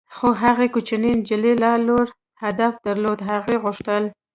خو 0.15 0.27
هغې 0.43 0.67
کوچنۍ 0.73 1.11
نجلۍ 1.19 1.53
لا 1.63 1.73
لوړ 1.87 2.05
هدف 2.43 2.73
درلود- 2.85 3.19
هغې 3.29 3.55
غوښتل. 3.63 4.03